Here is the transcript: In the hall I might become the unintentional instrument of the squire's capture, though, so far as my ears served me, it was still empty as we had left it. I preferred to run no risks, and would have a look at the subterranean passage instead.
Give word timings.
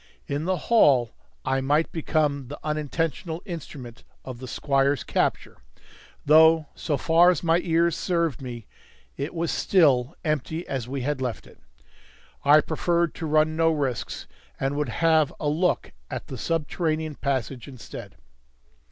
In 0.25 0.45
the 0.45 0.57
hall 0.57 1.11
I 1.45 1.61
might 1.61 1.91
become 1.91 2.47
the 2.47 2.57
unintentional 2.63 3.43
instrument 3.45 4.03
of 4.25 4.39
the 4.39 4.47
squire's 4.47 5.03
capture, 5.03 5.61
though, 6.25 6.65
so 6.73 6.97
far 6.97 7.29
as 7.29 7.43
my 7.43 7.59
ears 7.59 7.95
served 7.97 8.41
me, 8.41 8.65
it 9.15 9.31
was 9.35 9.51
still 9.51 10.15
empty 10.25 10.65
as 10.67 10.87
we 10.89 11.01
had 11.01 11.21
left 11.21 11.45
it. 11.45 11.59
I 12.43 12.61
preferred 12.61 13.13
to 13.13 13.27
run 13.27 13.55
no 13.55 13.69
risks, 13.71 14.25
and 14.59 14.75
would 14.75 14.89
have 14.89 15.31
a 15.39 15.47
look 15.47 15.91
at 16.09 16.25
the 16.25 16.35
subterranean 16.39 17.13
passage 17.13 17.67
instead. 17.67 18.15